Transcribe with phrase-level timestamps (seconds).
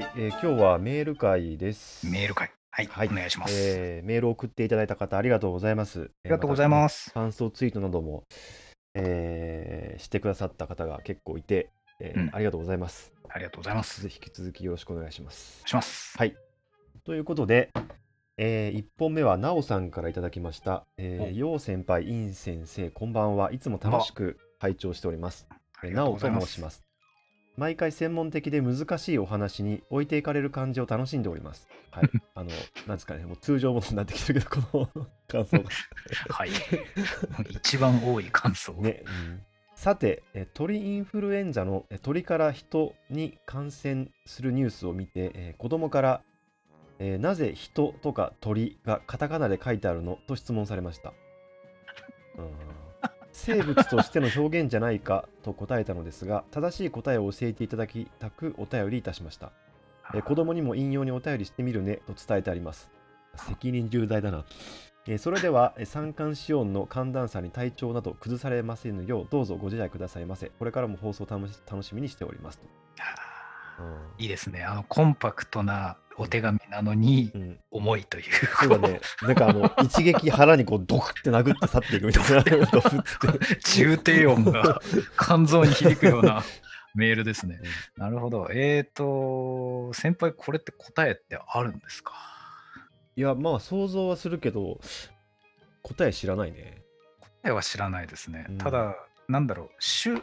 [0.00, 2.06] はい、えー今日はメール会です。
[2.06, 2.50] メール会。
[2.70, 3.54] はい、はいお願いします。
[3.54, 6.00] えーメールを送っていただいた方、ありがとうございます。
[6.00, 7.12] あありがとうございます。
[7.12, 8.24] 感想ツイートなども、
[8.94, 11.68] えーしてくださった方が結構いて、
[12.00, 13.12] えーうんありがとうございます。
[13.28, 14.04] ありがとうございます。
[14.04, 15.62] 引き続きよろしくお願いします。
[15.66, 16.16] します。
[16.16, 16.34] はい
[17.04, 17.68] ということで、
[18.38, 20.86] え1本目はなおさんからいただきました。
[20.96, 23.52] えー、よう先輩、イン先生、こんばんは。
[23.52, 25.46] いつも楽しく拝聴しております。
[25.82, 26.20] なおと。
[26.20, 26.89] 申します。
[27.56, 31.68] 毎回専門的で難しいお話に置いていかれる感じを楽しんでおります。
[31.90, 32.10] はい。
[32.34, 32.50] あの、
[32.86, 35.64] なんですかね、もう通常ものになってきてるけど、この感想が。
[36.30, 36.50] はい。
[37.50, 38.72] 一番多い感想。
[38.74, 39.42] ね、うん
[39.74, 46.22] さて、え鳥インフルエンザのえ鳥から人に感染するニュースを見て、えー子供から、
[46.98, 50.18] えーなぜ人とか鳥がカタカナで書いてあるの？
[50.26, 51.14] と質問されました。
[52.36, 52.44] うん
[53.40, 59.52] 生物としての表現じゃないかと答えたのですが、正しい答えを教えていただきたくお便りいたしました。
[60.14, 62.90] えー子供にも引用にお便りしてみるねと伝えてあります。
[63.48, 64.44] 責任重大だな。
[65.06, 70.50] えーそれでは、えー三寒四温の寒暖差に体調など崩されませぬよう、どうぞご自愛くださいませ。
[70.58, 72.64] これからも放送を楽し楽しみにしておりますと。
[74.18, 74.62] いいですね。
[74.62, 78.24] あの、コンパクトなお手紙なのにうん、重いという。
[78.60, 79.00] そうだね。
[79.22, 82.70] なんかあの、一撃腹にこう、ドクって殴って去っていくみたいな。
[83.64, 84.82] 重低音が
[85.18, 86.42] 肝臓に響くような
[86.94, 87.58] メールですね。
[87.96, 88.48] なるほど。
[88.52, 92.12] えっ、と、先輩、これって答えってあるんですか？
[93.16, 94.78] いや、まあ想像はするけど、
[95.82, 96.82] 答え知らないね。
[97.20, 98.44] 答えは知らないですね。
[98.50, 98.94] うんただ、
[99.26, 100.20] なんだろう、種、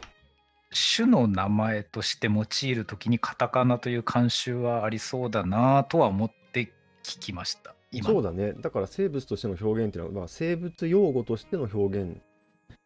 [0.70, 7.74] 種の名前として用いるときにカタカナという慣習はありそうだなとは思って聞きました。
[7.90, 8.52] 今そうだね。
[8.52, 12.76] だから生物としての表現っていうのは、まあ、生物用語としての表現っ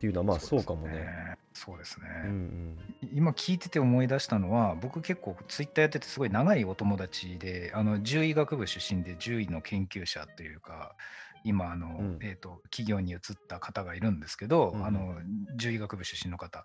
[0.00, 1.36] ていうのは、まあそうかもね。。
[1.52, 2.06] そうですね。
[2.24, 2.78] うんうん。
[3.12, 10.94] 今聞いてて思い出したのは僕結構ツイッターやっててすごい長いお友達であの獣医学部出身で獣医の研究者というか
[11.44, 15.14] 今あの、んえー、と企業に移った方がいるんですけど、うんうんあの
[15.58, 16.64] 獣医学部出身の方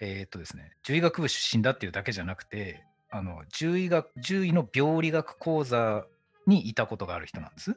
[0.00, 6.04] えっ、とですね獣医学部出身だっていうだけじゃなくてあの獣医学獣医の病理学講座
[6.46, 7.70] にいたことがある人なんです。
[7.70, 7.76] で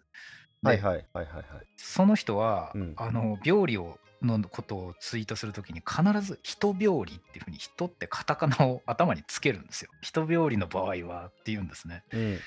[0.63, 1.45] はいはいはいはいはい。
[1.77, 9.91] その人は、うんあの病理をのことをツイートするときに必ず人病理っていうふうに人ってカタカナを頭につけるんですよ。
[10.01, 12.03] 人病理の場合はって言うんですね。
[12.11, 12.39] うん。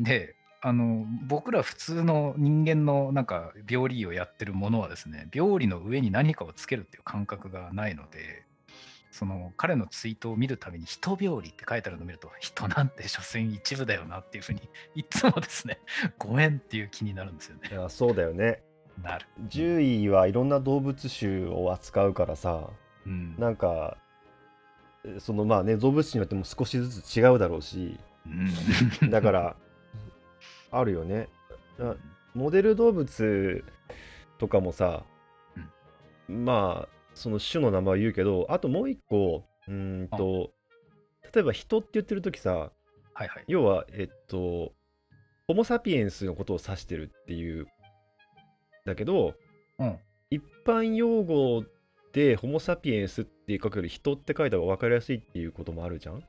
[0.00, 0.34] で
[0.64, 8.44] あの僕ら普通の人間のなんか病理をやってるものはですね病理の上に何かをつけるっていう感覚がないので
[9.10, 14.60] その彼のツイートを見るたびに人病理って書いてあるのを見ると人なんて所詮一部だよなっていうふうに
[14.94, 15.80] いつもですね
[16.16, 17.74] ごめんっていう気になるんですよねい。
[17.74, 18.62] や、そうだよね。
[19.02, 19.26] なる。
[19.50, 22.68] 獣医はいろんな動物種を扱うからさ、
[23.06, 23.96] うんなんか、
[25.04, 29.56] えそのまあね、動物種によっても少しずつ違うだろうし、うんだから、
[30.72, 31.28] あるよね。
[31.78, 31.94] あ
[32.34, 33.64] モデル動物
[34.38, 35.04] とかもさ、
[36.28, 40.50] まあ、その種の名前を言うけど、あともう一個、うーんと、
[41.34, 42.72] 例えば人って言ってるときさ、
[43.14, 43.44] はいはい。
[43.46, 44.72] 要は、えっと、
[45.46, 47.66] ホモ・サピエンスのことを指してるっていう、
[48.86, 49.34] だけど、
[49.78, 49.98] うん。
[50.30, 51.64] 一般用語
[52.12, 56.22] でホモ・サピエンスって書くより人って書いた方が分かりやすいっていうこともあるじゃん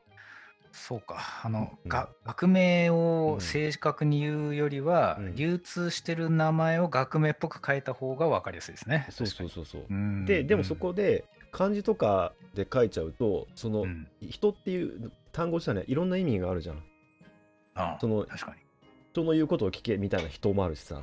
[0.74, 1.42] そうか。
[1.44, 2.96] あの、うんが学名うん
[3.34, 9.08] を正確に言うよりは、うん流通してる名前を学名っぽく書いた方が分かりやすいですね。
[9.10, 9.86] そうそうそうそう。
[9.90, 16.84] うんで、でもそ、こで漢字とかで書いちゃうと、そのうん人っていう単語自体にはいろんな意味があるじゃん。
[17.76, 18.62] ああその確かに。
[19.12, 21.02] 人の言うことを聞けみたいな人もあるしさ。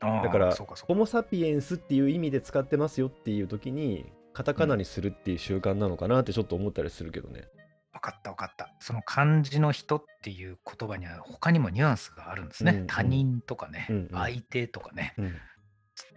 [0.00, 0.94] だからそうかそうか。
[0.94, 7.44] ホモ・サピエンスっていう意味で使ってますよっていう時に、カタカナにするっていう習慣なのかなってちょっと思ったりするけどね。
[7.92, 8.69] 分かった分かった。
[8.80, 12.72] その漢字の人っていう言葉には他にもニュアンスがあるんですね。
[12.72, 15.14] うんうん他人とかね、うんうん相手とかね。
[15.18, 15.34] うん。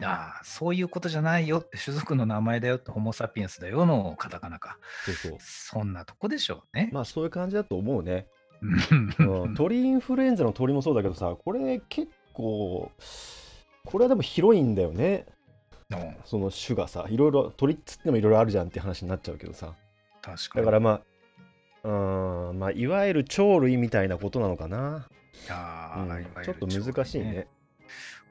[0.01, 4.77] ああ、そういうことじゃないよって、種族の名前だよって、ホモ・サピエンスだよのカタカナか。
[5.05, 5.37] そうそう。
[5.39, 6.89] そんなとこでしょうね。
[6.93, 8.27] まあそういう感じだと思うね。
[9.55, 12.91] 鳥インフルエンザの鳥もそうだけどさこれ結構
[13.85, 15.25] これはでも広いんだよね
[15.91, 19.73] うんその種がさいろいろ鳥っつってもいろいろあるじゃんって話になっちゃうけどさ
[20.21, 20.65] 確かに。
[20.65, 21.01] だからまあ
[21.83, 21.89] う
[22.53, 25.07] んまあいわゆる鳥類みたいなことなのかな、
[25.47, 27.47] いわゆるちょっと難しいね。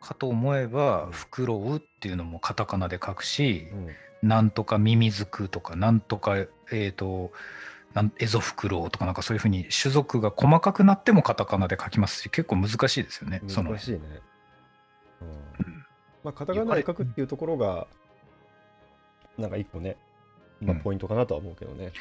[0.02, 1.12] かと思えば、うん。
[1.12, 4.28] フクロウっていうのもカタカナで書くし、うん。
[4.28, 6.36] なんとかミミズクとか、なんとか、
[6.72, 7.32] えっ、と、
[7.94, 13.42] なんエゾフクロウとかなんかそういうふうに種族が細かくなってもカタカナで書きますし結構難しいですよね。
[13.46, 14.00] 難しいね、
[15.20, 15.28] うん。
[15.28, 15.84] うん。
[16.24, 17.86] まあカタカナで書くっていうところが
[19.36, 19.96] なんか一個ね、
[20.60, 20.80] まあ、うん。
[20.80, 21.92] ポイントかなとは思うけどね、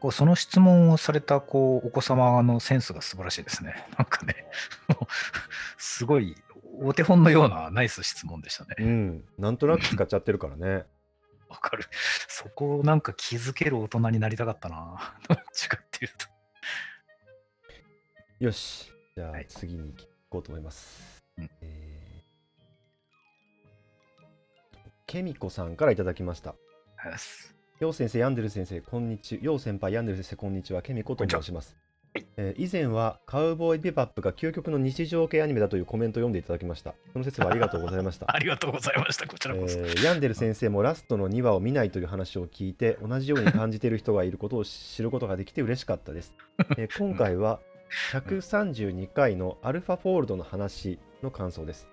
[0.00, 3.86] こうその質問をされたこうお子様のセンスが素晴らしいですね。
[3.98, 4.46] なんかね、
[5.76, 6.36] すごい
[6.80, 8.76] お手本のようなナイス質問でしたね。
[8.78, 9.24] うん。
[9.38, 10.84] なんとなく使っちゃってるからね。
[11.48, 11.84] わかる。
[12.28, 15.18] そこをなんか気づける大人になりたかったな。
[15.28, 16.26] どっちかっていうと。
[18.40, 18.92] よし。
[19.16, 21.22] じゃあはい次に行こうと思います。
[21.38, 21.98] うんえー
[25.08, 26.54] ケミコさんからいただきました。
[27.02, 29.42] ですよう先生、ヤンデル先生、こんにちは。
[29.42, 30.82] よう先輩、ヤンデル先生、こんにちは。
[30.82, 31.76] ケミコと申します。
[32.36, 36.96] えー以前はカウボーイビバップが究極の日常系アニメだというコメントを読んでいただきました。
[37.12, 38.26] その説はありがとうございました。
[38.34, 39.28] ありがとうございました。
[39.28, 39.78] こちえらこそ。
[39.78, 46.34] ーヤンデル先生もラストの2話を見ないという話を聞いて同じように感じている人がいることを知ることができて嬉しかったです。
[46.76, 47.60] えー 今回は
[48.12, 51.88] 132回のアルファフォールドの話の感想です。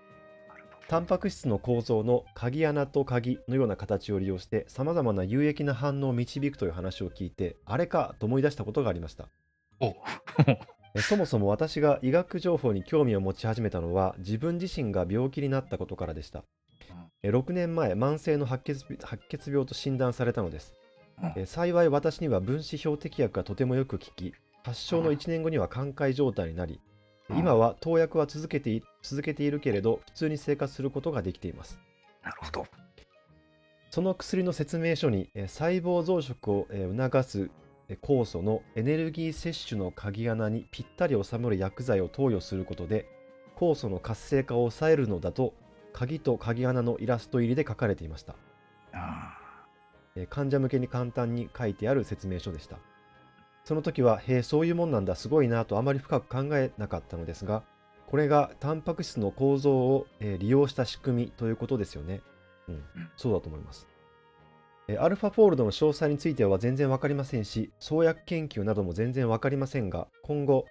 [0.87, 9.27] タンパク質の構造の鍵穴と鍵のような形を利用してさまざまな有益な反応を導くという話を聞いてあれかと思い出したことがありました。
[11.01, 16.43] そもそも私が医学情報に興味を持ち始めたのは自分自身が病気になったことからでした。
[17.23, 20.73] え6年前慢性の白血白血病と診断されたのです。
[21.35, 24.33] え幸い私には分子標的薬がとてもよく効き
[24.63, 26.94] 発症の1年後には寛解状態になりうん
[27.29, 31.79] 今は投薬は続けてい続けているけれど普通に生活することができています。
[32.23, 32.65] なるほど。
[33.89, 37.49] その薬の説明書にえー細胞増殖をえー促す
[37.89, 43.07] えー酵素のエネルギー摂取の鍵穴にぴったり収まる薬剤を投与することで
[43.55, 45.53] 酵素の活性化を抑えるのだと
[45.93, 48.35] 鍵と鍵穴のイラスト入りで書かれていました。
[50.29, 52.77] 患者向けに簡単に書いてある説明書でした。
[53.65, 57.63] その時は、へえ、そういうもんなんだ、すごいなとあまり深く考えなかったのですが、
[58.07, 62.21] これがタンパク質の構造を、えー利用した仕組みということですよね。
[62.69, 62.83] うん、
[63.17, 63.87] そうだと思います。
[64.87, 70.65] えーアルファフォールドの詳細については全然わかりませんし、創薬研究なども全然わかりませんが、今後、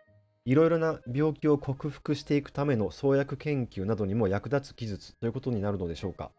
[0.44, 6.30] いろいろな病気を克服していくための創薬研究などにも役立つ技術ということになるのでしょうか。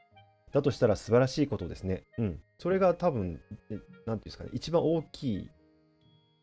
[0.53, 2.03] だとしたら素晴らしいことですね。
[2.17, 2.39] うん。
[2.59, 3.81] それが多分、えなんてい
[4.11, 5.49] うんですかね、一番大きい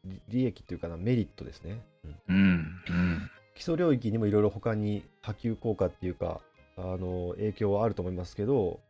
[0.04, 1.80] 利利益というかな、メリットですね。
[2.28, 2.44] うん、うん。
[2.88, 3.30] うん。
[3.54, 6.40] 基礎領域にもいろいろ他に波及効果っていうか、
[6.76, 8.80] あの影響はあると思いますけど、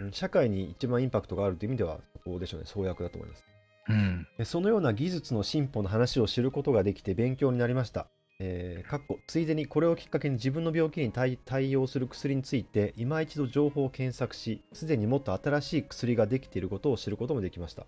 [0.00, 3.44] うん社会に一番インパクトがあるという意味では、そこでしょうね、創薬だと思います。
[3.88, 4.26] うん。
[4.38, 8.06] えそのような技術の進歩の話を知ることができて勉強になりました。
[8.38, 17.86] えーかっこついでにこれをきっかけに自分の病気に対対応する薬について今一度情報を検索しすでにもっと新しい薬ができていることを知ることもできました、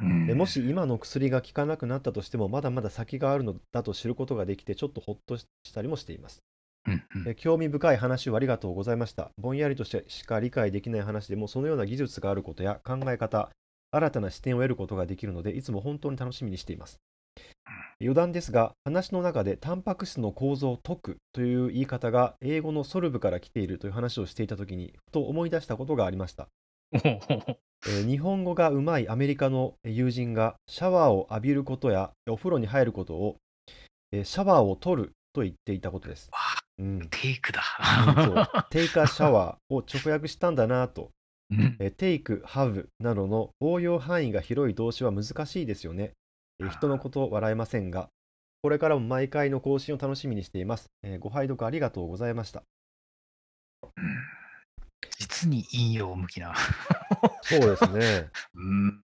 [0.00, 6.42] うんえもし今の薬が効かなくなったとしてもまだまだ先があるのだと知ることができてちょっとほっとしたりもしています
[6.86, 9.30] うんうんえ興味深い話をありがとうございました。
[9.38, 13.50] ぼんやりとしてしか理解できない話でも、そのような技術があることや考え方、
[13.90, 16.98] 新たな視点を得ることができるので、いつも本当に楽しみにしています。
[18.00, 26.48] 余談ですが、話の中でタンパク質の構造を解くという言い方が英語のソルブから来ているという話をしていたときに、ふと思い出したことがありました。
[27.86, 33.36] えー日本語がうまいアメリカの友人がシャワーを浴びることやお風呂に入ることを、
[34.12, 36.28] えーシャワーを取ると言っていたことです。
[36.32, 37.62] あうん、テイクだ。
[38.70, 41.10] テイカーシャワーを直訳したんだなと、
[41.50, 46.12] うんえーテイク、ハブなどの応用範囲が広い動詞は難しいですよね。
[46.58, 48.08] えー人のことを笑えませんが、
[48.62, 50.90] これからも毎回の更新を楽しみにしています。
[51.02, 52.62] えーご拝読ありがとうございました。
[55.18, 56.54] 実に引用向きな。
[57.42, 58.30] そうですね。
[58.54, 59.04] うん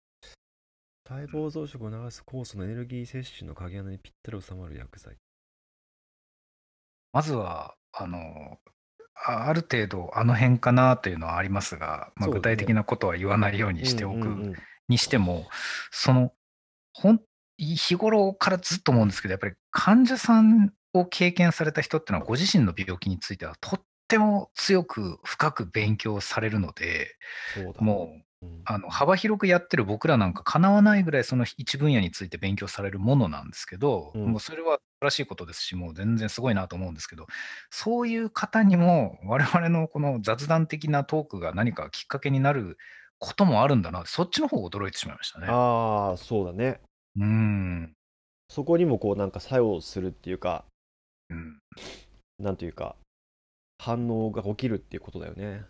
[1.08, 5.16] 細胞増殖を流す酵素のエネルギー摂取の鍵穴にぴったり収まる薬剤。
[7.12, 8.58] まずは、あの、
[9.14, 14.54] あある程度あの辺かなというのはありますが、まあ、具体的なことは言わないようにしておく
[14.88, 15.46] にしても、
[15.90, 16.32] その
[16.92, 17.20] ほん
[17.56, 27.16] 日頃からずっと思うんですけど、やっぱり患者さんを経験された人っていうのは、ご自身の病気についてはとっても強く深く勉強されるので。
[27.78, 37.26] もううんあの幅広くやってる僕らなんかかなわないぐらいその一分野について勉強されるものなんですけど、うんもうそれは素晴らしいことですし、もう全然すごいなと思うんですけど、
[37.70, 42.76] そういう方にも我々のこの雑談的なトークが何かきっかけになる
[43.18, 45.46] こともあるんだな、そっちの方が驚いてしまいましたね。
[45.48, 46.80] ああ、そうだね。
[47.18, 47.92] うん。
[48.50, 50.64] そこにもこうなんか作用するっていうか、
[51.30, 51.58] うん
[52.38, 52.96] なんというか、
[53.78, 55.64] 反応が起きるっていうことだよね。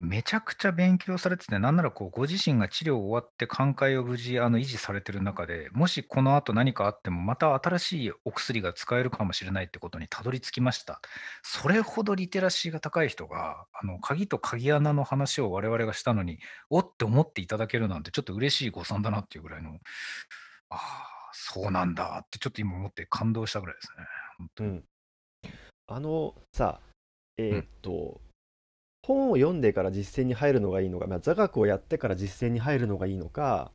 [0.00, 11.00] めちゃくちゃ勉強されてて、なんならこうご自身が治療終わって寛解を無事あの維持されてる中で、もしこの後何かあっても、また新しいお薬が使えるかもしれないってことにたどり着きました。
[11.42, 16.38] それほどリテラシーが高い人が、あの鍵と鍵穴の話を我々がしたのに、
[16.70, 19.80] おって思っていただけるなんて、ちょっと嬉しい誤算だなっていうぐらいの、
[20.70, 24.04] ああ、そうなんだってちょっと今思って感動したぐらいですね。
[24.38, 24.84] 本当にうん。
[25.88, 26.80] あのさ、
[27.38, 28.20] えーっと、
[29.06, 33.70] 本を読んでから実践に入るのがいいのか、まあ、座学をやってから実践に入るのがいいのか、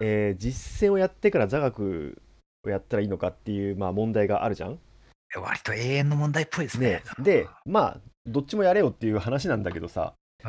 [0.00, 2.20] えー実践をやってから座学
[2.64, 4.78] をやったらいいのかっていう、まあ、問題があるじゃん？
[5.34, 7.02] え割と永遠の問題っぽいですね。
[7.18, 7.24] ね。
[7.24, 10.14] で、まあ、どっちもやれよっていう話なんだけどさ、
[10.44, 10.48] う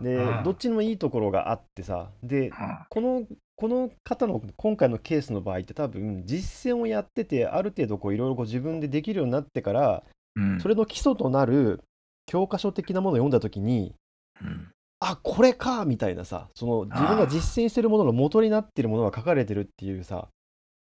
[0.00, 2.54] ん、でうん、どっちにもいいところがあってさ、で、うん。
[2.90, 10.02] このこの方の今回のケースの場合って多分実践をやっててある程度こういろいろこう自分でできるようになってから
[10.36, 10.60] うん。
[10.60, 11.82] それの基礎となる
[12.26, 13.94] 教科書的なものを読んだ時に
[14.40, 14.68] うん。
[15.04, 20.28] あこれかみたいなさその自分が実践してるものの元になってるものが書かれてるっていうさ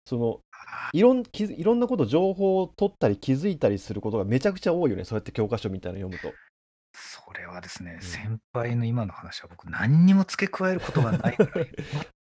[0.05, 0.39] その
[0.91, 6.37] いろんいろんなこと情報を取ったり気づいたりすることがめちゃくちゃ多いよねそうやって教科書みたいなの読むと。
[6.93, 8.01] それはですね、ん。
[8.01, 11.37] 先輩の今の話は僕何にも付け加えることがない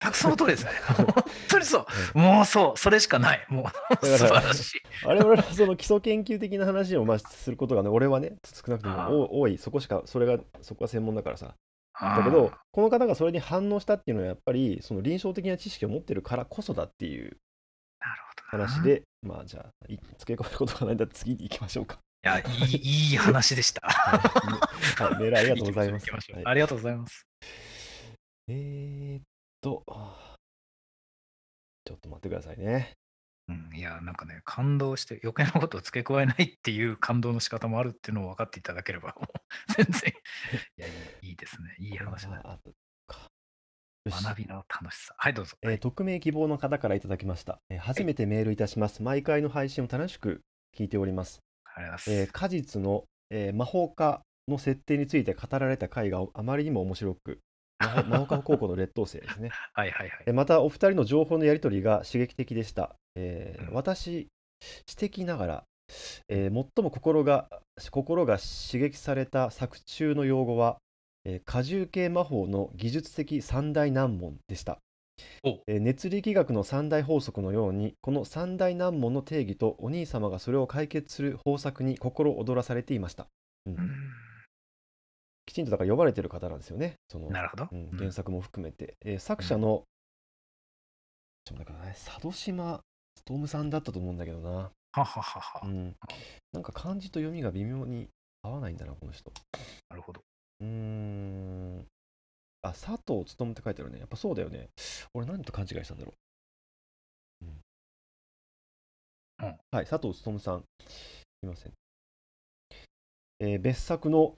[0.02, 0.72] い、全くその通りですね。
[0.96, 1.06] 本
[1.50, 2.18] 当にそう。
[2.18, 3.46] もうそう、それしかない。
[3.50, 3.64] もう
[4.06, 4.82] ら素晴らしい。
[5.06, 11.56] あれ俺はその基礎研究的な話をまあすることがね俺はね少なくとも多いそこしかそれがそこが専門だからさ
[12.00, 17.38] だだけど、この方がそれに反応したっていうのはやっぱりその臨床的な知識を持ってるからこそだっていう。
[18.52, 22.00] 話で、まあじゃあい付け加えることがないんだ次に行きましょうか。
[22.24, 23.82] いや、いいいい話でした。
[23.88, 26.06] はい、 メールありがとうございます。
[26.44, 27.26] ありがとうございます。
[28.50, 29.24] えーっ
[29.62, 29.84] と、
[31.86, 32.94] ちょっと待ってくださいね。
[33.48, 39.34] うん、いや、なんかね、感動して余計なことを付け加えないっていう感動の仕方もあるっていうのを分かっていただければ、もう
[39.76, 40.14] 全然、
[40.78, 40.92] いや、い
[41.22, 41.76] いいいですね。
[41.80, 42.42] いい話だ。
[42.44, 42.60] ああ
[43.08, 43.28] か
[44.06, 45.16] よし学びの楽しさ。
[45.18, 45.58] はい、どうぞ。
[45.64, 49.04] えー匿名希望の方からいただきました、えー初めてメールいたします。
[49.04, 50.42] 毎回の配信を楽しく
[50.76, 51.40] 聞いております。
[51.66, 52.12] ありがとうございます。
[52.12, 57.40] えー果実の、えー魔法科の設定について語られた回があまりにも面白く、
[57.82, 59.50] 魔法魔法科高校の劣等生ですね。
[59.74, 60.34] はいはいはいえー。
[60.34, 62.96] またお二人の情報のやり取りが刺激的でした。
[63.16, 64.28] えーうん私、
[65.00, 65.64] 指摘ながら、
[66.30, 67.50] えー最も心が
[67.92, 70.78] 心が刺激された作中の用語は、
[71.26, 74.80] えー荷重系魔法の技術的三大難問でした。
[75.44, 83.28] おえー熱力学の三大法則のようにこの三大難問の定義とお兄様がそれを解決する方策に心躍らされていました。
[83.66, 83.78] うん
[85.52, 86.96] きちんとだから読まれてる方なんですよね。
[87.10, 87.68] そのなるほど。
[87.70, 87.98] うんうん。
[87.98, 89.84] 原作も含めて、えー作者の、
[91.44, 91.94] ちょっと待ってください。
[91.94, 92.80] 佐渡島
[93.18, 95.62] ストームさんだったと思うんだけどな、はははは。
[95.66, 95.94] うん、
[96.54, 98.08] なんか漢字と読みが微妙に
[98.44, 99.30] 合わないんだなこの人。
[99.90, 100.22] なるほど。
[100.62, 101.86] うーん。
[102.64, 104.00] あ佐藤勉って書いてあるね。
[104.00, 104.70] やっぱそうだよね。
[105.14, 106.14] 俺何と勘違いしたんだろ
[107.42, 107.62] う、うん。
[109.40, 109.60] うん。
[109.72, 110.64] はい佐藤勉さん。
[110.88, 111.74] すいません、
[113.40, 114.38] えー別作の、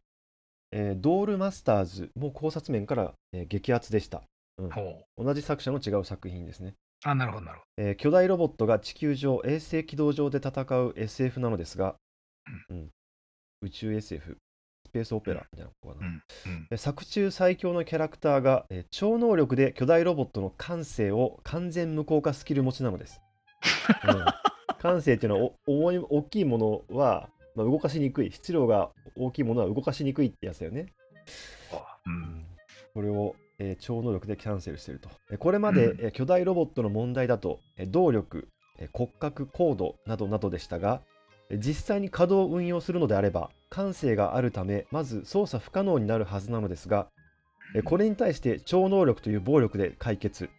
[0.76, 4.24] えードールマスターズも考察面から、えー激アツでした。
[4.58, 4.82] ほ
[5.18, 5.24] う。
[5.24, 11.96] 同じ作者の違う作品ですね、あ、なるほどなるほえー巨大ロボットが地球上衛星軌道上で戦う SF なのですが、
[12.70, 12.90] うん。
[13.62, 14.38] 宇宙 SF
[14.88, 16.08] スペースオペラみたいなのかな、ど。
[16.48, 16.54] うん。
[16.56, 16.68] うん。
[16.72, 23.22] え作中最強のキャラクターが、えー超能力で巨大ロボットの感性を完全無効化スキル持ちなのです、
[24.08, 24.26] うん。
[24.82, 30.88] 感性っていうのはお重い大きいものは、まあ、動かしにくい質量が大きいものは動かしにくいってやつだよね
[32.06, 32.46] うん。
[32.94, 35.10] これを、えー超能力でキャンセルしていると。
[35.32, 38.48] えーこれまで、うんえー巨大ロボットの問題だと、えー動力、
[38.80, 41.02] えー骨格、高度などなどでしたが、
[41.50, 47.08] えー実際に稼働を運用するのであれば、感性があるため、まず操作不可能になるはずなのですが、
[47.76, 50.50] えーこれに対して超能力という暴力で解決。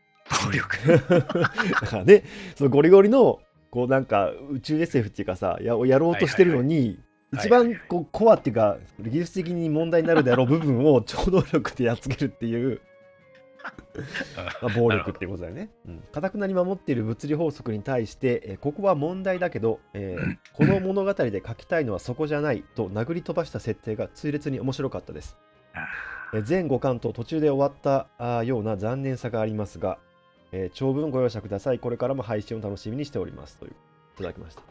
[0.46, 0.98] 暴力？
[1.08, 2.24] だからね、
[2.56, 3.40] そのゴリゴリの、
[3.74, 7.00] こうなんか宇宙 SF っていうかさ、ややろうとしてるのに、
[7.32, 12.80] 一番こうコアっていうか、技術的に問題になるであろう部分を超能力でやっつけるっていう、
[14.62, 15.70] まあ、暴力っていうことだよね。
[16.12, 25.36] かたくなに守っている物理法則に対して、えーここは問題だけど、えー この物語で書きたいのはそこじゃないと殴り飛ばした設定が痛烈に面白かったです。
[26.32, 29.98] えー全5巻と途中で終わったような残念さがありますが、
[30.54, 31.80] えー長文ご容赦ください。
[31.80, 33.56] これからも配信を楽しみにしております。
[33.56, 34.62] といういただきました。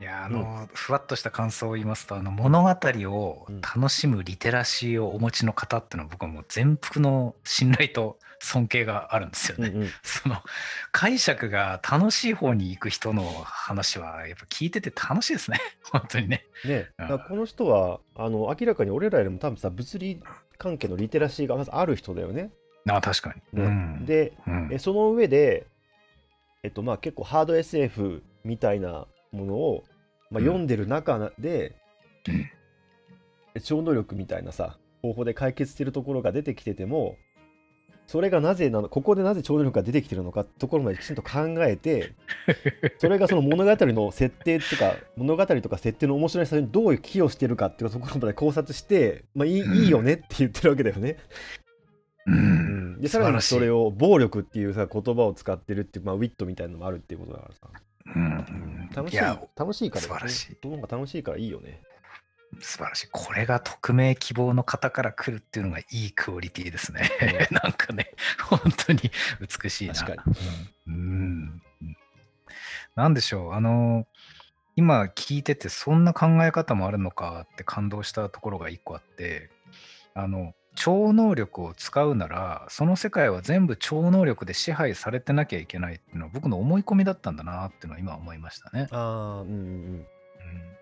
[0.00, 9.68] いやあの、ふわっとした感想を言いますとあの物語を楽しむリテラシーをお持ちの方っていうのは僕はもう全幅の信頼と尊敬があるんですよね。
[9.68, 10.36] うんうん その
[10.92, 15.58] 解釈が楽しい方に行く人の話はやっぱ聞いてて楽しいですね
[15.90, 16.44] 本当にね。
[16.66, 20.22] ね、うんこの人はあの明らかに俺らよりも多分さ物理
[20.58, 22.50] 関係のリテラシーがまずある人だよね。
[22.88, 23.60] あ確かに。
[23.60, 23.70] ねう
[24.02, 24.68] ん、でうん。
[24.72, 25.66] えその上で、
[26.62, 29.84] えっとまあ、結構ハード SF みたいなものを、
[30.30, 30.46] まあ、うん。
[30.46, 31.74] 読んでる中で、
[32.28, 32.50] うん。
[33.62, 37.16] 超能力みたいなさ方法で解決してるところが出てきてても
[38.06, 42.12] それがなぜなのここでなぜ超能力が出てきてるのかところまできちんと考えて
[42.98, 51.16] それがその物語の設定とか物語とか設定の面白さにどういう寄与してるかっていうところまで考察して、まあ、いいいいよねって言ってるわけだよね。
[52.26, 53.00] ううんん。
[53.00, 53.86] でさらにそれを。
[53.86, 57.68] を暴力っていうさ言葉を使ってるっていう、まあ、ウィットみたいなのもあるっていうことだからさ、
[58.14, 58.90] うん。
[58.94, 59.18] 楽しい
[59.56, 60.56] 楽しいから、ね、素晴らしい
[60.90, 61.82] 楽しいからいいよね。
[62.60, 63.08] 素晴らしい。
[63.10, 67.10] これが匿名希望の方から来るっていうのがいいクオリティですね。
[67.50, 68.12] なんかね、
[68.48, 69.00] 本当に
[69.62, 69.94] 美しいな。
[69.94, 70.24] 確か
[70.86, 70.94] うん。
[70.94, 71.62] うん
[72.94, 74.06] なんでしょう、あの、
[74.76, 79.50] 今聞いてて、そんな考え方もあるのかって感動したところが一個あって、
[80.14, 88.88] あの、超能力を使うなら、その世界は全部超能力で支配されてなきゃいけないっていうのは僕の思い込みだったんだなっていうのは今思いましたね。
[88.90, 90.06] ああ、うんうんうん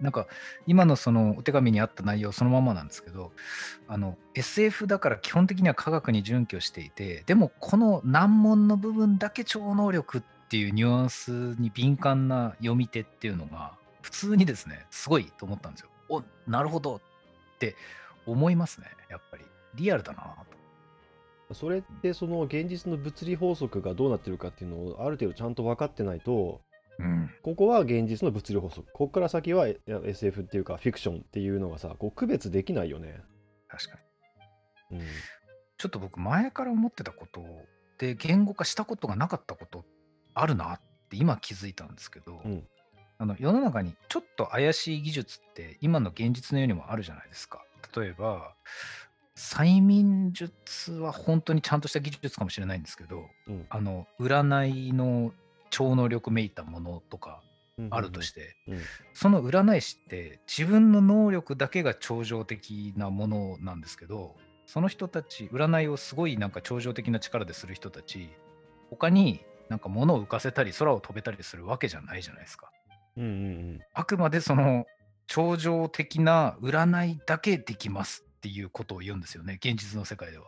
[0.01, 0.27] なんか
[0.67, 3.31] 今のそのお手紙にあった内容そのままなんですけど
[3.87, 15.89] あの SF だから基本的には科学に準拠していてでもこの難問の部分だけ超能力っていうニュアンスに敏感な読み手っていうのが普通にですねすごいと思ったんですよ。
[16.09, 17.01] おなるほどっ
[17.59, 17.77] て
[18.27, 20.57] 思いますねやっぱりリアルだなと。
[21.51, 21.57] うん。
[21.57, 26.61] それってその現実の物理法則がどうなってるかっていうのをある程度ちゃんと分かってないと
[26.99, 33.21] うん、ここは現実の物理法則ここから先は SF っていうかフィクションっていうのがさこう区別できないよね。
[33.69, 33.99] 確か
[34.91, 35.07] にうん
[35.79, 37.43] ちょっと僕前から思ってたこと
[37.99, 39.85] で言語化したことがなかったこと
[40.35, 42.67] あるなって今気づいたんですけど、うん
[43.19, 47.63] あの世の中にちょっと怪しい技術って今の現実のようにもあるじゃないですか。
[47.97, 48.57] 例えば
[49.37, 53.67] 催眠術は本当にちゃんとした技術かもしれないんですけど、うん。
[53.71, 55.33] あの占いの
[55.71, 57.43] 超能力めいたものとか
[57.79, 58.81] うんあるとして、うん。
[59.15, 64.37] その占い師って自分の能力だけが超常的なものなんですけど
[64.67, 68.29] その人たち占いをすごいなんか超常的な力でする人たち
[68.91, 72.71] 他になんか物を浮かせたり空を飛べたりするわけじゃないじゃないですか。
[73.17, 73.81] うんうん。
[73.95, 74.87] あくまでその
[75.27, 80.47] 超常的な占いだけできますっていうことを言うんですよね現実の世界では。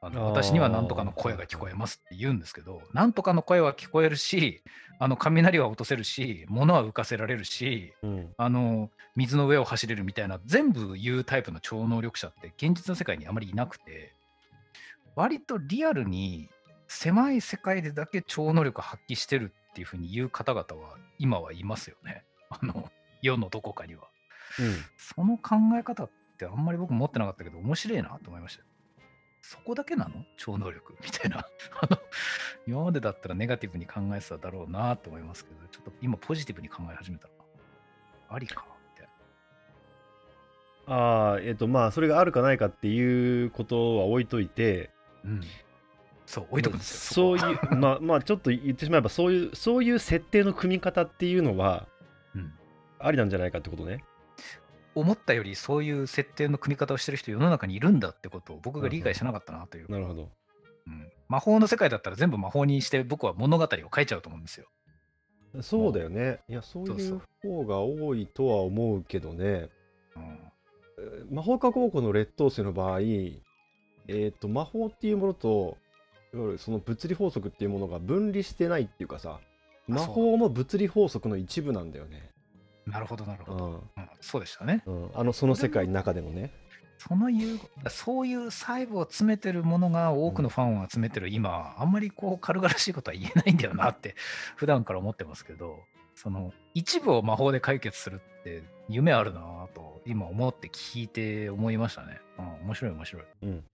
[0.00, 4.62] あの私には何とかの声が聞こえますって言うんですけど何とかの声は聞こえるし
[4.98, 14.12] あの雷は落とせるし物は浮かせられるしうんうんあの水の上を走れるみたいな全部言うタイプの超能力者って現実の世界にあまりいなくて
[15.14, 16.50] 割とリアルに
[16.88, 22.24] 狭い世界でだけ超能力発揮してるっていうふうに言う方々は今はいますよね。
[22.50, 22.90] あの
[23.22, 24.08] 世のどこかには。
[24.96, 28.66] その考え方ってあんまり僕持ってなかったけど面白いなと思いましたよ。
[29.42, 30.24] そこだけなの？
[30.36, 31.46] 超能力 みたいな。
[32.66, 37.34] 今までだったらネガティブに考えてただろうなと思いますけど、ちょっと今ポジティブに考え始めたな。
[38.30, 39.08] ありかみたい
[40.86, 44.90] ああえっ、とまあそれがあるかないかっていうことは置いといて
[45.22, 45.30] な。
[45.30, 45.40] うん。
[46.26, 47.36] そう、置いとくんですよ。
[47.38, 51.86] そういうまあ まあちょっと言ってしまえばそういうそういう設定の組み方っていうのは
[52.34, 52.52] うん。
[52.98, 54.02] ありなんじゃないかってことね。
[54.94, 59.90] 思ったよりそういう設定の組み方をしてる人世の中にいるんだってことを僕が理解してなかったなという。
[59.90, 60.30] なるほど。
[60.86, 64.66] うん魔法の世界だったら全部魔法にして僕は物語を書いちゃうと思うんですよ。
[65.62, 66.40] そうだよね。
[66.48, 69.70] いやそういう方が多いとは思うけどね。
[70.16, 70.38] うん
[70.98, 75.76] えー魔法科高校の劣等生の場合、えー、と魔法っていうものと
[76.32, 79.40] いわゆるその物理法則っていうものが分離してないっていうかさ
[79.88, 82.30] 魔法も物理法則の一部なんだよね。
[82.86, 83.64] なるほど、なるほど。
[83.64, 83.82] うんうん
[84.20, 84.82] そうでしたね。
[84.86, 86.50] うん、あのその世界の中でもね。
[86.96, 94.14] そのいうそういう細部を詰めてるものが多くのファンを集めてる今、あんまりこう軽々しいことは言えないんだよなって
[94.56, 95.80] 普段から思ってますけど
[96.14, 102.20] その一部を魔法で解決するって夢あるなぁと今思って聞いて思いましたね。
[102.38, 103.24] うん、面白い面白い。
[103.42, 103.64] うんうん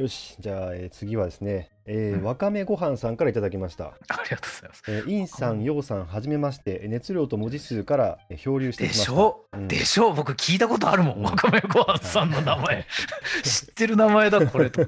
[0.00, 3.86] よしじゃあ、えー次はですね、えーうんわかめごはんさんからいただきました。
[3.86, 3.92] あ
[4.24, 4.82] りがとうございます。
[4.88, 9.02] えー、インさん、ヨウさん、はじめまして、熱量と文字数からえー漂流してできまし。
[9.02, 10.12] したょ、うんでしょ？
[10.12, 12.86] 僕聞いたことあるもん、うんわかめごはんさんの名前。
[13.44, 14.86] 知ってる名前だ、これと。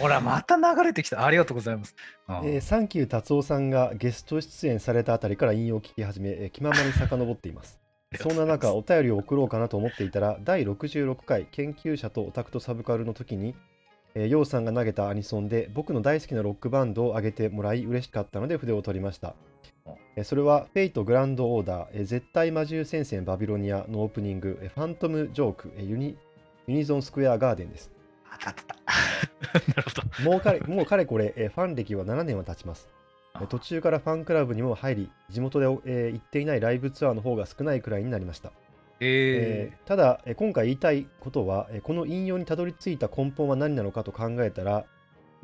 [0.00, 1.24] ほら、また流れてきた。
[1.26, 1.94] ありがとうございます。
[2.28, 7.78] うんえーサンキュー達夫さんがゲスト出演されたあたりから引用を聞き始め、えー気ままに遡って います。
[8.22, 13.54] そんな中、お便りを送ろうかなと思っていたら、第66回研究者とオタクとサブカルの時に、
[14.18, 19.36] えー、ヨウさんが投げたアニソンで僕の大好きなロックバンドを挙げてもらい嬉しかったので筆を取りました。
[20.16, 26.16] えーそれはフェイトグランドオーダー、えー絶対魔獣戦線バビロニアのオープニング、えーファントムジョーク、えーユニ
[26.66, 27.92] ユニゾンスクエアガーデンです。
[28.28, 28.74] あたたた。
[29.70, 30.30] なるほど。
[30.30, 32.88] もうかれもうかれこれ、えーファン歴は7年は経ちます。
[33.36, 38.50] えー途中からファンクラブにも入り、地元で、えー行っていないライブツアーの方が少ないくらいになりました。
[39.00, 44.84] ええーただ、えー今回言いたいことは、えーこの引用にたどり着いた根本は何なのかと考えたら、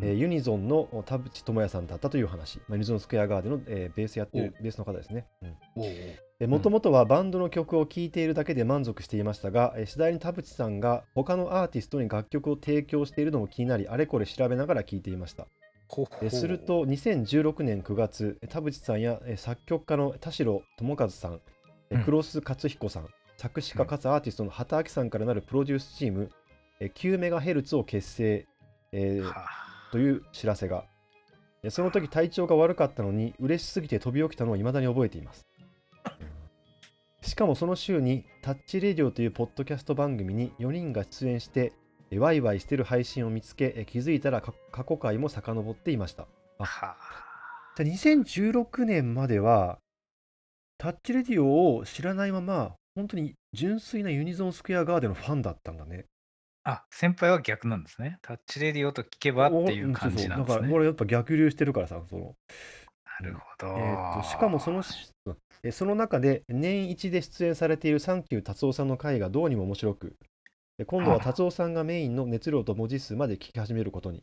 [0.01, 5.27] えーユニゾンの田淵智也さんだったという話、まあ、ユニゾンスクエアガーデンの、えーベースやってるベースの方ですね。
[6.49, 15.47] もともとはバンドの曲を聴いているだけで満足していましたが、えー次第に田淵さんが他のアーティストに楽曲を提供しているのも気になり、あれこれ調べながら聴いていました。
[15.89, 21.41] ほほえーすると2016年9月えー田淵さんやえー作曲家の田代智和さん、
[21.91, 22.05] えーうん。
[22.05, 26.31] 黒須克彦さん作詞家かつアーティストの畑明さんからなるプロデュースチーム、
[26.81, 28.47] えー、9メガヘルツを結成、
[28.93, 29.47] えーは
[29.93, 30.85] という知らせが
[31.63, 35.47] えーその時体調が悪かったのに嬉しすぎて飛び起きたのを未だに覚えています。
[37.23, 41.73] しかもその週にタッチレディオというポッドキャスト番組に4人が出演して
[42.11, 46.27] えーワイワイしてる配信を見つけえー気づいたらか過去回も遡っていました。
[46.59, 46.97] あは
[47.77, 49.79] じゃあ2016年までは、
[50.79, 56.07] タッチレディオを知らないまま、本当に純粋なユニゾンスクエアガーデンのファンだったんだね。
[56.65, 58.19] あ先輩は逆なんですね。
[58.23, 60.57] タッチレディオと聞けばっていう感じなんですね。
[60.57, 62.35] だから俺やっぱ逆流してるからさ、その、
[63.21, 63.67] なるほど。
[63.67, 64.83] えーとしかもその
[65.73, 70.17] その中で年一で出演されているサンキュー達夫さんの回がどうにも面白く、
[70.79, 74.23] え今度は達夫さんがメインの熱量と文字数まで聞き始めることに。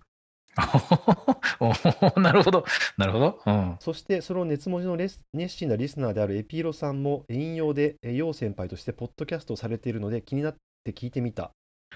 [2.17, 2.65] なるほど。
[2.97, 3.39] なるほど。
[3.45, 3.77] うん。
[3.79, 11.51] そしてその熱文字の熱心なリスナーであるエピーロさんも引用でえ陽先輩としてポッドキャストをされているので気になって聞いてみた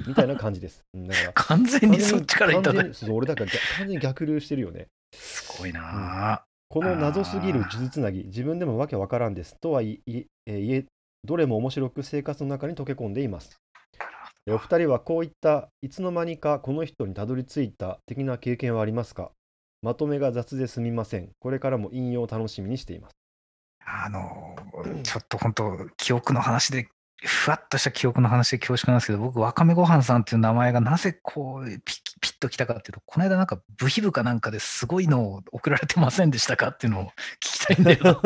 [0.08, 0.84] みたいな感じです。
[0.96, 4.88] うんだから完全にそっちからいただい完全にそう俺だから逆完全に逆流してるよね。
[5.14, 10.02] すごいなこの謎すぎる呪術つなぎ自分でもわけわからんですとはい
[10.48, 10.86] え
[11.24, 13.58] どれも面白く生活の中に溶け込んでいます。
[14.48, 19.32] お二人はこういったいつの間にかこの人にたどり着いた的な経験はありますか？
[19.82, 21.30] まとめが雑ですみません。
[21.40, 23.16] これからも引用を楽しみにしています。
[23.84, 24.56] あの、
[25.04, 26.88] ちょっと本当、記憶の話で、
[27.24, 31.80] ふわっとした記憶の話で恐縮なんですけど、僕、わかめごはんさんっていう名前がなぜこう、ピッ
[32.26, 37.10] ピッときたかっていうと、この間なんか、部費部かなんかですごいのを送られてませんでしたかっていうのを聞
[37.40, 38.20] きたいんだけど、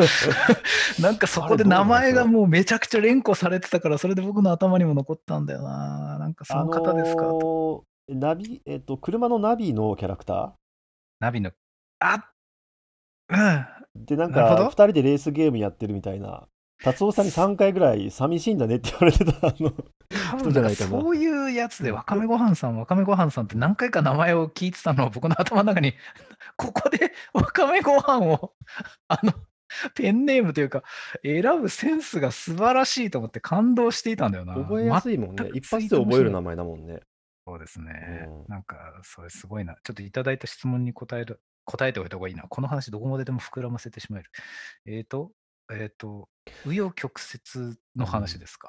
[1.00, 6.16] なんかそこで名前がもうめちゃくちゃ連呼されてたから、それで僕の頭にも残ったんだよな。
[6.18, 10.56] なんかその方ですか、あのーナビ、えっと、車のナビのキャラクタ
[11.20, 11.52] ナビの、
[12.00, 12.30] あ
[13.28, 13.38] うん。
[13.38, 14.68] ーで、なんか、なるほど。
[14.68, 16.48] 2人でレースゲームやってるみたいな、
[16.82, 19.72] 達夫さんに3回ぐらい寂しいんだねって言われてた、あの、
[20.38, 25.94] 人じゃないかなそういうやつで、わかめごはんさん、わかめごはんさんって何回か名前を聞いてたのを僕の頭の中に、
[26.56, 28.54] ここでわかめごはんを、
[29.08, 29.32] あの、
[29.94, 30.82] ペンネームというか、
[31.22, 34.54] 選ぶセンスが素晴らしいと思って感動していたんだよな。
[34.54, 37.00] 覚えやすいもんね一発で覚える名前だもんね。
[37.46, 38.26] そうですね。
[38.28, 39.76] うんなんか、それすごいな。
[39.82, 42.44] ちょっといただいた質問に答える、答えておいた方がいいな。
[42.48, 44.30] この話どこまででも膨らませてしまえる。
[44.86, 45.32] えっ、と、
[45.72, 46.28] えっ、と、
[46.64, 48.68] 紆余曲折の話ですか。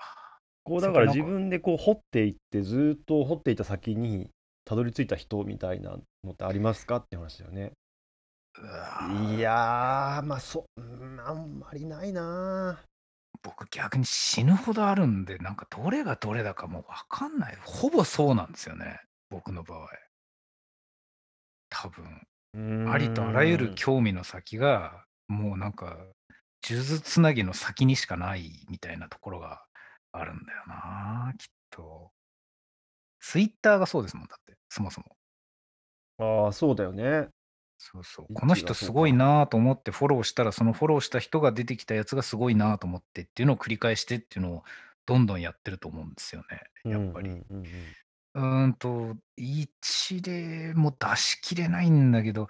[0.63, 4.29] こうだから自分でこう掘っていってずーっと掘っていた先に
[4.63, 7.71] たどり着いた人みたいなのってありますかって話だよね。
[9.35, 12.79] いやーまあそうんあんまりないな
[13.43, 17.57] 僕逆に死ぬほどあるんで、なんかどれがどれだかもうわかんない。
[17.63, 19.01] ほぼそうなんですよね。
[19.29, 19.87] 僕の場合。
[21.69, 22.91] 多分。
[22.91, 25.97] ありとあらゆる興味の先が、もうなんか、
[26.61, 29.63] 数珠つなぎの先にしかないみたいなところが
[30.11, 32.11] あるんだよな、きっと。
[33.19, 36.45] ツイッターがそうですもん、だって、そもそも。
[36.45, 37.29] ああそうだよね。
[37.77, 38.33] そうそう。
[38.33, 44.63] この人すごいなと思ってフォローしたら、そのフォローした人が出てきたやつがすごいなと思ってっていうのを繰り返してっていうのを
[45.07, 46.43] どんどんやってると思うんですよ
[46.85, 46.91] ね。
[46.91, 47.29] やっぱり。
[47.29, 47.65] うんうんうんうん
[48.33, 52.47] うーんと、一例も出しきれないんだけど、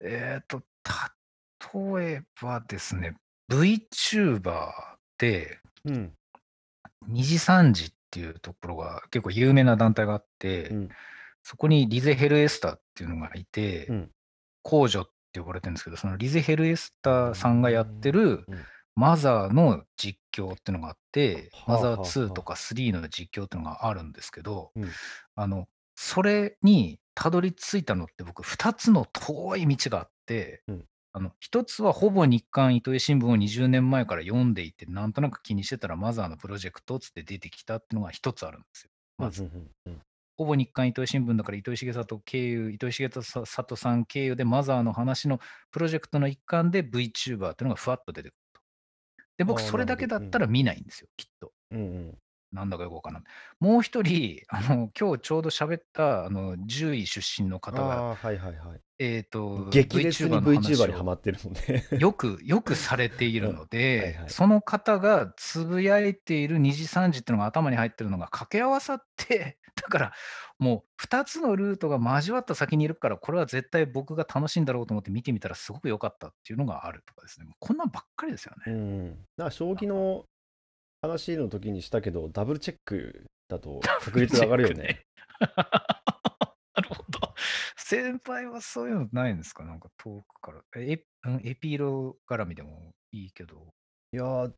[0.00, 0.62] えっ、と、
[1.72, 3.14] 例えばですね、
[3.50, 4.70] VTuber
[5.18, 6.12] で、うん。
[7.08, 10.88] 二次三次っていうところが結構有名な団体があって、うん。
[11.42, 14.10] そこにリゼ・ヘルエスターっていうのがいて、うん。
[14.62, 18.64] 公女って呼ばれてるんですけど、そのリゼ・ヘルエスターさんがやってるうん。
[18.96, 24.90] マザーの実況っていうのがあって、はあマザーはあ2とか3の実況っていうのがあるんですけど、うん。
[25.36, 38.90] あの、それにたどり着いたのって僕、2つの遠い道があって、うんあの1つはほぼ日刊糸井新聞を20年前から読んでいて、なんとなく気にしてたらマザーのプロジェクトっつって出てきたっていうのが1つあるんですよ。
[39.18, 39.50] まず、
[40.36, 43.08] ほぼ日刊糸井新聞だから糸井重里経由、糸井重
[43.44, 45.40] 里さん経由でマザーの話の
[45.72, 48.60] プロジェクトの一環で VTuber っていうのがふわっと出てくると。
[49.38, 51.52] で、僕、それだけだったら見ないんですよ、きっと。
[51.72, 52.18] うんうん
[52.52, 53.22] なんだかよくわからない。
[53.60, 58.80] もう一人、あの、今日ちょうど喋った、あの、獣医出身の方が、ああはいはいはい。
[58.98, 70.12] えっ、と、激烈にの VTuber にハマってるのでよく、よくされているので、 はいはいその方がつぶやいている2時3時っていうのが頭に入ってるのが掛け合わさって、 だから
[70.58, 77.46] もう2つのルートが交わった先にいるから、これは絶対僕が楽しいんだろうと思って見てみたらすごく良かったっていうのがあるとかですね。
[77.46, 78.72] もうこんなんばっかりですよね。
[78.72, 79.10] うん。
[79.12, 80.26] だから将棋の
[81.02, 85.00] 話の時にしたけど、ダブルチェックだと確率が上がるよね。
[85.40, 87.34] なるほど。
[87.76, 89.64] 先輩はそういうのないんですか？
[89.64, 90.60] なんか遠くから。
[90.76, 91.40] えうん？
[91.44, 93.68] エピーロ絡みでもいいけど。
[94.12, 94.52] いやー、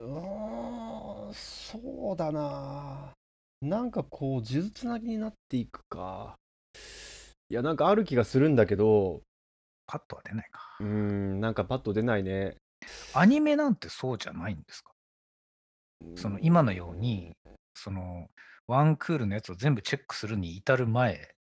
[0.00, 3.12] うーん、そうだな。
[3.62, 6.34] なんかこう、呪術つなぎになっていくか。
[7.50, 9.22] いや、なんかある気がするんだけど、
[9.86, 10.76] パッとは出ないか。
[10.80, 12.56] うーん、なんかパッと出ないね。
[13.14, 14.92] アニメなんてそうじゃないんですか？
[16.16, 17.32] その今のように、
[17.74, 18.28] その
[18.66, 21.34] ワンクールのやつを全部チェックするに至る前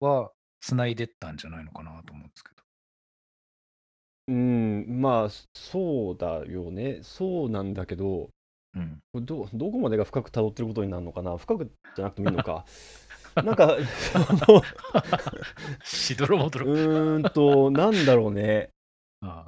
[0.00, 2.62] は、繋いでったんじゃないのかなと思うんですけど。
[4.28, 7.00] うん、まあ、そうだよね。
[7.02, 8.28] そうなんだけど、
[8.74, 9.00] うん。
[9.14, 11.36] ど、どこまでが深く辿ってることになるのかな？
[11.36, 12.64] 深くじゃなくてもいいのか。
[13.36, 13.76] なんか、
[14.12, 14.18] そ
[14.52, 14.62] の
[15.84, 16.72] しどろもどうろ。
[16.74, 18.70] ーんと、なんだろうね。
[19.20, 19.44] あ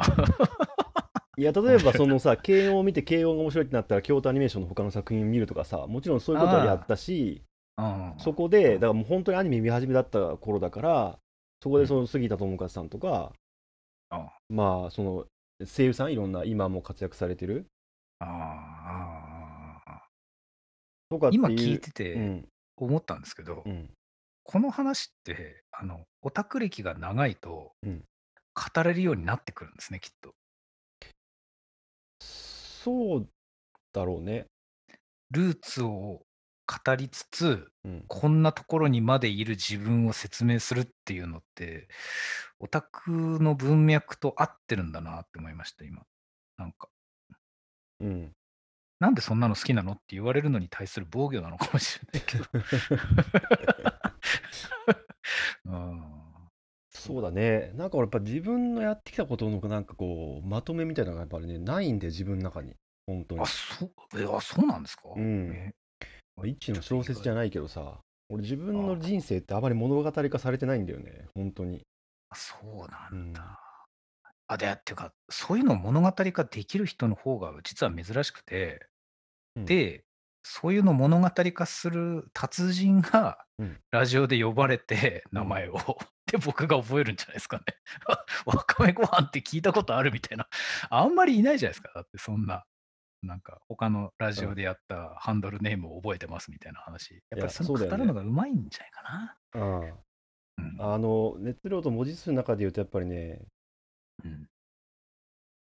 [1.40, 7.42] いや、例えばそのさ、 軽音を見て軽音が面白いってなったら、京都アニメーションの他の作品見るとかさ、もちろんそういうことはやったし、
[7.76, 11.18] あそこで、だからもう本当にアニメ見始めだった頃だから、
[11.62, 13.32] そこでその杉田智和さんとか、
[14.10, 15.26] あまあ、その
[15.64, 17.64] 声優さん、いろんな今も活躍されてる
[18.18, 20.08] あああ
[21.08, 21.30] とか。
[21.32, 23.88] 今聞いてうてん、思ったんですけど、うん、
[24.42, 28.04] この話って、あの、オタク歴が長いとうん、
[28.74, 30.34] 語れるようになってくるんですね、きっと。
[32.82, 33.28] そう
[33.92, 34.46] だろうね。
[35.30, 36.22] ルーツを
[36.66, 41.88] 語りつつ、うん、こんなところにまでいる自分を説明するっていうのって、
[42.58, 46.02] オタクの文脈と合ってるんだなって思いました、今。
[46.56, 46.88] なんか、
[48.00, 48.32] うん。
[49.00, 52.46] なんでそんなの好きなのって言われるのに対する防御なのかもしれないけど。
[55.66, 56.10] うん
[56.90, 57.59] そうだね。
[57.80, 62.74] なんか俺やっぱ自分のやってきたことのなんかこう、まとめみたいなのがやっぱりね、ないんで、自分の中に。
[63.06, 63.46] 本当にあ、。
[63.46, 65.02] そう、え、あ、そうなんですか？
[65.16, 65.72] うんえ
[66.36, 71.82] まあ一種の小説じゃないけどさ、俺自分のあ人生ってあまり物語化されてないんだよね、本当に。
[72.28, 73.58] あそうなうんんだ。
[74.46, 78.86] あ、で、っていうか、そういうのを物語化できる人の方が実は珍しくて、
[79.56, 80.04] うんで、
[80.42, 85.76] そういうのを物語化する達人がうんラジオで呼ばれて、うん名前を。
[86.26, 87.64] で、僕が覚えるんじゃないですかね。
[88.46, 90.48] わかめご飯って聞いたことあるみたいな。
[90.88, 91.90] あんまりいないじゃないですか。
[91.94, 92.64] だってそんな、
[93.22, 97.22] なんか他のラジオでやったハンドルネームを覚えてますみたいな話。
[97.30, 99.38] やっぱりその語るのがうまいんじゃないかな。
[99.52, 99.94] あ
[100.58, 103.42] うんああの、熱量と文字数の中で言うと、やっぱりね、
[104.24, 104.48] うん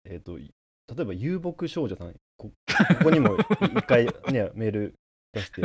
[0.04, 0.54] えっ、と、い
[0.86, 2.50] 例えば遊牧少女さん、こ
[2.98, 4.94] ここにも一回ね、メール
[5.32, 5.62] 出して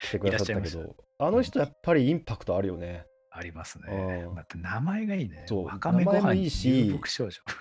[0.00, 3.06] 来てくださったけど、あの人やっぱりインパクトあるよね。
[3.34, 4.24] ありますうね。
[4.24, 5.44] んまた名前がいいね。
[5.46, 7.00] そうわかめご名前も飯いいし。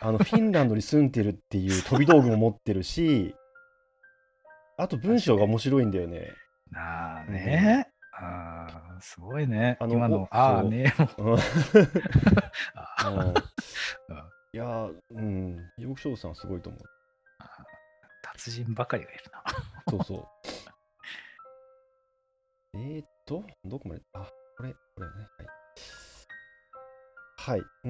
[0.02, 3.34] あの、フィンランドに住んでるっていう飛び道具も持ってるし、
[4.78, 6.32] あと文章が面白いんだよね。
[6.72, 7.88] なあね。
[8.14, 9.78] ああ、すごいね。
[9.80, 10.94] あのお今の、ああね。
[11.18, 11.40] もううん
[12.76, 13.34] あうんうん
[14.54, 16.82] いやー、うん、遊牧少女さんはすごいと思う。
[18.34, 19.44] 達人ばかりがいるな。
[19.90, 20.28] そうそう。
[22.74, 25.14] えーっと、どこまで、あ、これ、これね。
[25.38, 25.48] はい。
[27.38, 27.60] はい。
[27.60, 27.90] うー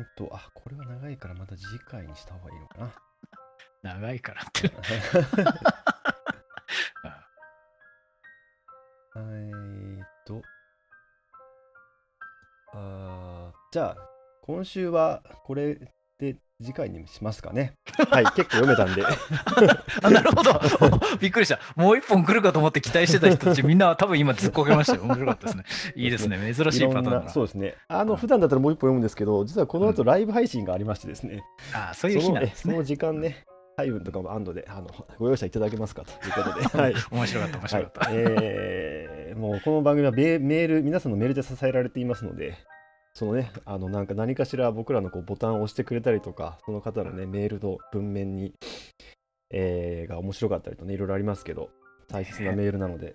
[0.00, 2.92] んと、あ、これは長いからまた次回にした方がいいのかな。
[3.82, 4.70] 長いからって。
[9.16, 10.42] えーっと、
[12.74, 13.96] あーじゃあ、
[14.42, 15.78] 今週はこれ
[16.18, 17.74] で次回にしますかね。
[18.10, 19.02] はい、結構読めたんで。
[20.02, 20.52] あ、なるほど。
[21.20, 21.58] びっくりした。
[21.76, 25.02] もう一本来るかと思って期待してた人たち、みんな多分今ずっこけましたよ。
[25.04, 25.64] 面白かったですね。
[25.96, 26.38] いいですね。
[26.54, 27.30] 珍しいパターン。
[27.30, 27.74] そうですね。
[27.88, 31.42] あの、普段だったらもう一本読むんですけど、実はこの後ライブ配信がありましてですね、
[31.74, 32.72] ああ、そういう日なんですね。
[32.74, 33.44] その時間ね、
[33.76, 36.94] 配分とかも安堵であのご容赦いただけますかということで、 はい。
[37.10, 38.08] 面白かった、面はい白かった。
[38.12, 42.58] えーもうこの番組はメメール、皆さんのメールで支えられていますので、
[43.14, 48.54] そのね、あのなんか何かしら僕らのこうボタンを押してくれたりとか、その方のね、メールの文面に、
[49.50, 51.70] えーが面白かったりとね、いろいろありますけど、
[52.08, 53.14] 大切なメールなので、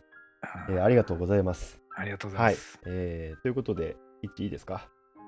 [0.69, 1.81] えーありがとうございます。
[1.95, 2.79] ありがとうございます。
[2.85, 4.87] えーということで、言っていいですか？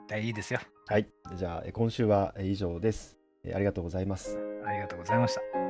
[0.10, 0.60] はい、いいですよ。
[0.88, 1.08] はい。
[1.36, 3.18] じゃあ、えー今週はえー以上です。
[3.44, 4.38] えーありがとうございます。
[4.66, 5.69] ありがとうございました。